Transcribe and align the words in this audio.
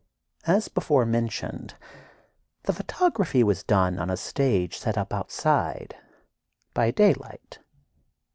As 0.47 0.67
before 0.67 1.05
mentioned, 1.05 1.75
the 2.63 2.73
photography 2.73 3.43
was 3.43 3.61
done 3.61 3.99
on 3.99 4.09
a 4.09 4.17
stage 4.17 4.79
set 4.79 4.97
up 4.97 5.13
outside, 5.13 5.95
by 6.73 6.89
daylight. 6.89 7.59